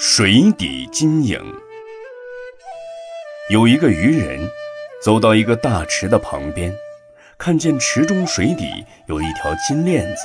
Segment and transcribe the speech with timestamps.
[0.00, 1.40] 水底金影。
[3.50, 4.48] 有一个渔人
[5.02, 6.72] 走到一个大池的旁边，
[7.36, 8.64] 看见池中水底
[9.08, 10.22] 有一条金链子，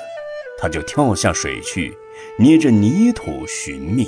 [0.59, 1.97] 他就跳下水去，
[2.38, 4.07] 捏着泥土寻觅，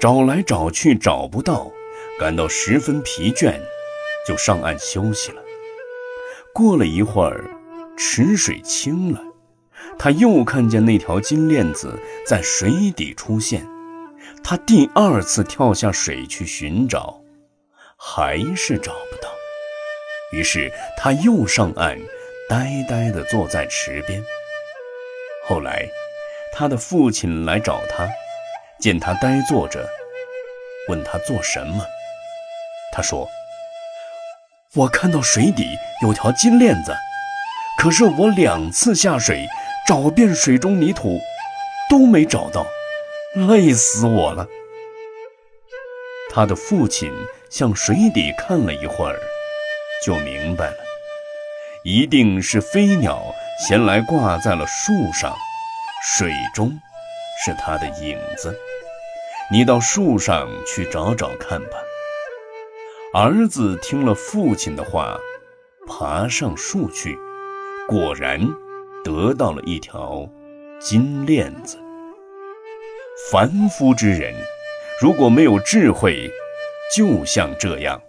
[0.00, 1.70] 找来找去找不到，
[2.18, 3.60] 感到十分疲倦，
[4.26, 5.40] 就上岸休息了。
[6.52, 7.48] 过了一会儿，
[7.96, 9.22] 池水清了，
[9.96, 11.96] 他又看见那条金链子
[12.26, 13.64] 在水底出现。
[14.50, 17.20] 他第二次跳下水去寻找，
[17.96, 19.28] 还是找不到。
[20.32, 21.96] 于是他又上岸，
[22.48, 24.20] 呆呆地坐在池边。
[25.46, 25.86] 后来，
[26.52, 28.08] 他的父亲来找他，
[28.80, 29.88] 见他呆坐着，
[30.88, 31.86] 问他做什么。
[32.90, 33.28] 他说
[34.74, 35.64] ：“我看到水底
[36.02, 36.92] 有条金链子，
[37.78, 39.46] 可是我两次下水，
[39.86, 41.20] 找遍水中泥土，
[41.88, 42.66] 都没找到。”
[43.34, 44.46] 累死我了！
[46.30, 47.12] 他的父亲
[47.48, 49.20] 向水底看了一会儿，
[50.04, 50.76] 就明白了，
[51.84, 53.22] 一定是飞鸟
[53.64, 55.36] 衔来挂在了树上，
[56.02, 56.72] 水中
[57.44, 58.58] 是它的影子。
[59.52, 61.78] 你到树上去找找看吧。
[63.14, 65.18] 儿子听了父亲的话，
[65.86, 67.16] 爬上树去，
[67.88, 68.40] 果然
[69.04, 70.28] 得到了一条
[70.80, 71.78] 金链子。
[73.30, 74.34] 凡夫之人，
[75.00, 76.28] 如果没有智慧，
[76.96, 78.02] 就像这样，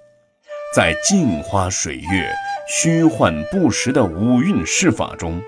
[0.75, 2.27] 在镜花水月、
[2.67, 5.39] 虚幻不实的五蕴事法中，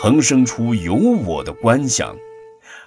[0.00, 2.16] 横生出有我的观想，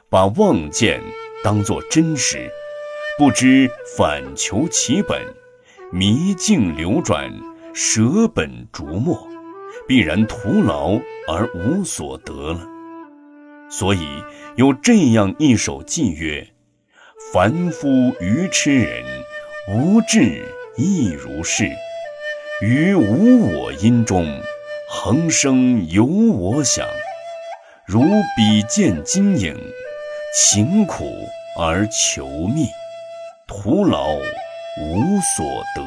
[0.09, 1.00] 把妄见
[1.44, 2.50] 当作真实，
[3.20, 5.22] 不知反求其本，
[5.92, 7.31] 迷境流转，
[7.72, 9.28] 舍本逐末，
[9.88, 12.75] 必然徒劳而无所得了。
[13.69, 14.08] 所以
[14.55, 16.47] 有这样一首偈曰
[17.33, 17.88] ：“凡夫
[18.19, 19.03] 愚痴人，
[19.69, 21.69] 无智亦如是。
[22.61, 24.25] 于无我因中，
[24.90, 26.88] 恒生有我想。
[27.85, 28.01] 如
[28.35, 29.57] 比见金影，
[30.34, 31.28] 勤苦
[31.59, 32.67] 而求觅，
[33.47, 34.16] 徒劳
[34.81, 35.45] 无所
[35.75, 35.84] 得。”